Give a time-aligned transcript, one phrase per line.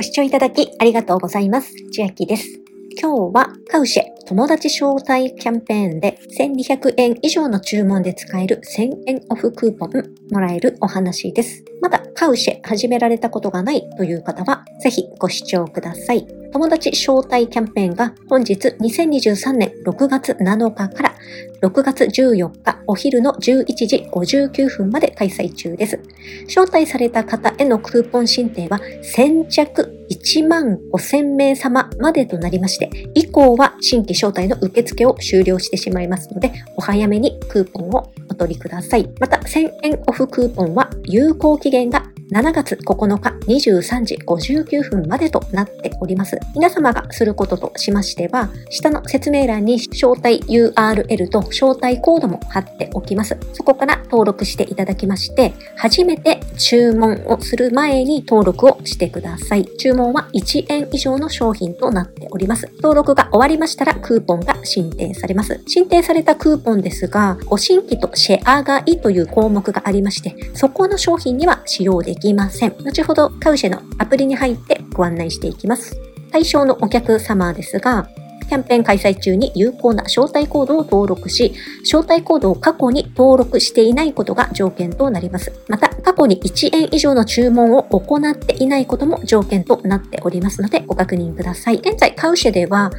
[0.00, 1.74] ご視聴いただきありがとうございます。
[1.92, 2.58] 千秋です。
[2.98, 9.90] 今日はカウシェ友達招待キャンペーンで1200円以上の注文で使える1000円オフクーポン
[10.32, 11.62] もらえるお話です。
[11.82, 16.39] まだカウシェ始められたことがないという方はぜひご視聴ください。
[16.52, 21.14] 友達招待キャンペーンが本日2023年6月7日から
[21.62, 26.00] 6月14日お昼の11時59分まで開催中です。
[26.46, 39.08] 招待された方へのクーポン申請は先着1万5000名様までとなりまして、以降は新規招待の受付を終了してしまいますので、お早めにクーポンをお取りください。
[39.20, 46.38] また、1000円オフクーポンは有効期限が7月9日23時59分までとなっております。
[46.54, 53.36] 皆様がすることとしましては、下の説明欄に招待 URL と招待コードも貼っておきます。
[53.52, 59.66] そこから登録していただきまして、初めて注文をする前に登録をしてください。
[59.78, 62.70] 注文は1円以上の商品となっております。
[62.76, 65.60] 登録が終わりましたらクーポンが申請されます。
[65.66, 72.74] 申請されたクーポンですが、ご新規とシェア買いという項目がありまして、そこの商品には使用でききません。
[72.84, 75.96] 後ほどカウシェのアプリに入ってご案内していきます。
[76.30, 78.08] 対象のお客様ですが、
[78.50, 81.54] キャンペーン開催中に有効な招待コードを登録し、
[81.84, 85.52] 招待コードを過去に登録していないことが条件となります。
[85.68, 91.76] また、過去に1円以上の注文を行っていないことも条件となっておりますので、ご確認ください。
[91.76, 92.90] 現在、カウシェでは、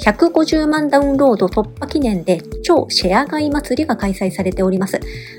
[0.00, 4.98] 150万ダウンロード突破記念で超シェア買い祭りが開催されております。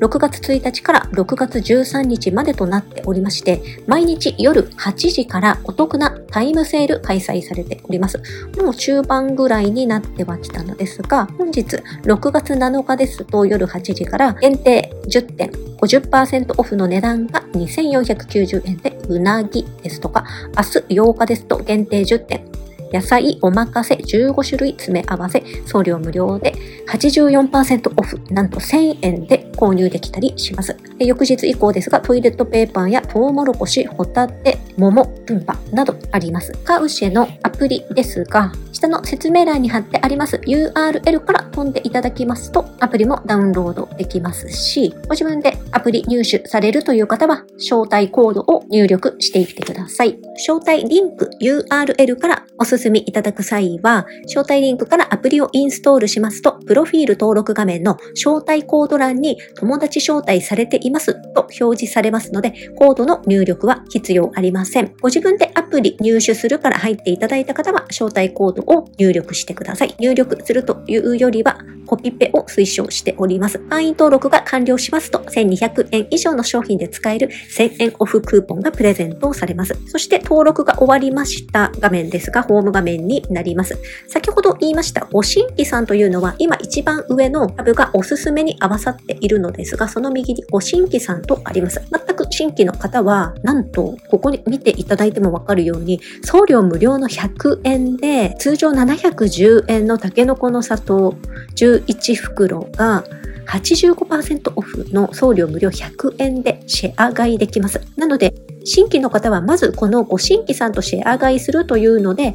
[0.00, 8.20] 6月1日から6月13日までとなっておりまして、毎日夜8時からお得なタイムセール開催されております。
[8.58, 11.62] もう中盤ぐらいになってはきたのですが、本日
[12.04, 20.24] 6月7日ですと夜8時から限定10点50%オフの値段が2490円でうなぎですとか、
[20.56, 22.52] 明日8日ですと限定10点
[22.92, 26.54] 野菜おまかせ15種類詰め合わせ送料無料で
[26.88, 30.76] 84%オフなんと1000円で購入できたりします。
[31.06, 36.52] 翌日以降ですがトイレットペーパーやトウモロコシ、ホタテ、桃、ルンバなどあります。
[36.64, 50.18] カウシェのアプリですが下の説明欄に貼ってあります URL から飛んでいただきますとアプリもダウンロードできますしご自分でアプリ入手されるという方は招待コードを入力していってください。
[50.36, 64.94] 招待リンク URL からお進みいただく際は、招待リンクからアプリをインストールしますと、プロフィール登録画面の招待コード欄に友達招待されていますますと表示されますので、コードの入力は必要ありません。
[65.00, 69.94] ご自分でアプリ入手するから入っていただいた方は、招待コードを入力してください。
[69.98, 73.58] 入力するというよりは、コピペを推奨しております。
[73.58, 79.76] 会員登録が完了しますと、1200円以上の商品で使える1000円オフクーポンがプレゼントされます。
[79.88, 83.78] そして登録が終わりました画面ですが、ホーム画面になります。
[84.08, 91.82] 先ほど言いました、ご新規さんというのは、今一番上のタブがおすすめに合わさっているのですが、その右にご新新規さんとあります。
[91.90, 101.14] 全く新規の方は、なんと、ここに見ていただいてもわかるように、送料無料の100円で、通常710円のタケノコの砂糖
[101.56, 103.04] 11袋が、
[103.46, 107.82] 85%オフの送料無料100円でシェア買いできます。
[107.96, 108.32] なので、
[108.64, 112.34] 新規の方はまずこのご新規さんとシェア買いするというので、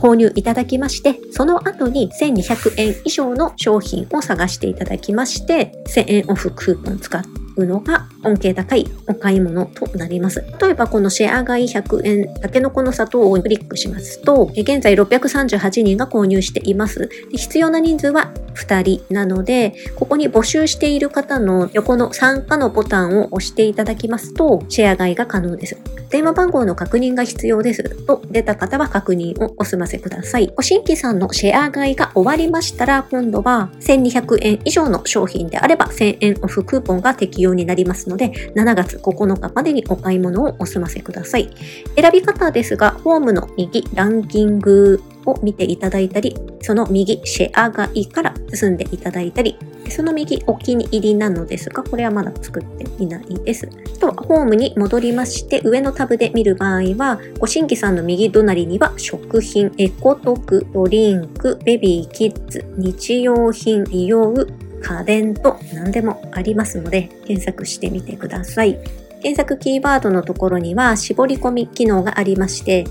[0.00, 10.44] 購入いただきまして、その後に1200円以上の商品を探していただきまして、1000円オフクーポン使ってうのが恩恵高いお買い物となります。
[10.60, 17.08] 例えばこのシェア買い100円、タケノコの砂糖をクリックしますと、現在638人が購入しています。
[17.30, 25.76] 必要な人数は2人なので、ここに募集している方の横の参加のボタンを押していただきますと、シェア買いが可能です。
[26.10, 30.52] 電話番号の確認が必要ですと出た方は確認をお済ませください。
[30.54, 41.50] ご新規さんのシェア買いが終わりましたら、今度は1200円以上の商品であれば1000円オフクーポンが適用になりますので、7月9日までにお買い物をお済ませください。
[41.96, 49.58] 選び方ですが、ホームの右ランキングを見ていただいたり、その右シェア買いから進んでいただいたり、
[49.90, 53.68] その右お気に入りなのですが、これはまだ作っていないです。
[53.96, 64.34] あとはホームに戻りまして、上のタブで見る場合は、ご新規さんの右隣には食品、エコトクドリンク、ベビー、キッズ、日用品、美容、
[64.84, 68.78] 家電と何でもありますので、検索してみてください。
[69.22, 72.84] 検索キーワードのところには絞り込み機能がありまして、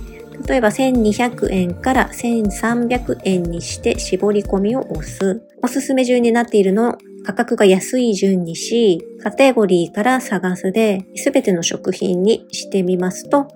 [0.47, 5.43] 例えば1200円から1300円にして絞り込みを押す。
[5.61, 13.47] おすすめ順になっているのを価格が安い順にし、カテゴリーから探すで、すべての食品にしてみますと、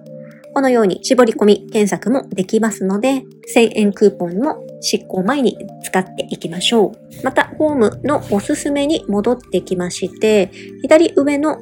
[0.58, 3.24] このように絞り込み検索もできますので、
[3.54, 7.24] 1000円クーポンも執行前に使っていきましょう。
[7.24, 10.50] また、ホームのおすすめに戻ってきまして、
[10.82, 11.60] 左上の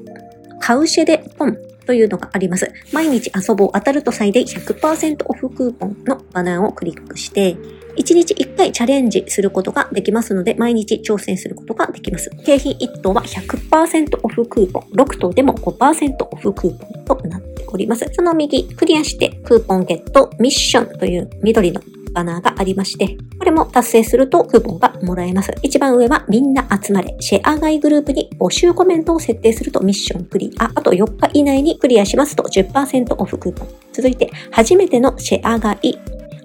[0.62, 2.72] カウシェでポンというのがあります。
[2.94, 7.58] 毎日遊ぼう当たると最大100%オフクーポンのバナーをクリックして、
[7.98, 12.30] 1日1回チャレンジすることができますので、毎日挑戦することができます。
[12.46, 18.06] 景品1等は100%オフクーポン、6等でも5%オフクーポンとなっております。
[18.14, 21.82] その右、クリアしてクーポンゲットミッションという緑の
[22.14, 25.54] バナーがありまして、これも達成するとクーポンがもらえます。
[25.62, 30.72] 一番上はみんな集まれ、シェア買いグループに募集コメントを設定するとミッションクリア。
[30.74, 33.68] あと4日以内にクリアしますと10%オフクーポン。
[33.92, 35.96] 続いて、初めてのシェア買い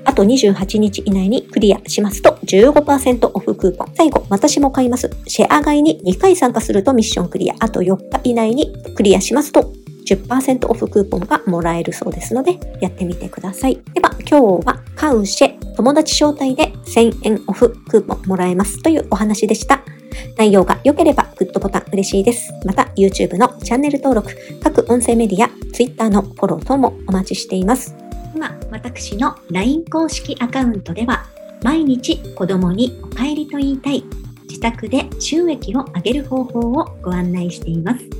[0.04, 3.88] あと28日以内にクリアしますと15%オフクーポン。
[3.94, 5.10] 最後、私も買います。
[5.26, 7.54] シェア買いに2回参加するとミッションクリア。
[7.60, 9.72] あと4日以内にクリアしますと
[10.06, 13.80] 10%オフクーポンがもらえるそうですので、やってみてください。
[13.94, 19.82] では、今日はカウシェ友達招待で1000円オフクーポンもらえますというお話でした。
[20.36, 22.52] 内容が良ければグッドボタン嬉しいです。
[22.64, 24.30] また YouTube のチャンネル登録、
[24.62, 27.94] 各音声メディア、Twitter のフォロー等もお待ちしています。
[28.34, 31.24] 今、私の LINE 公式アカウントでは、
[31.62, 34.04] 毎日子供にお帰りと言いたい、
[34.48, 38.19] 自宅で収益を上げる方法をご案内しています。